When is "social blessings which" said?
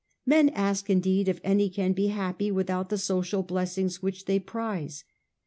2.97-4.25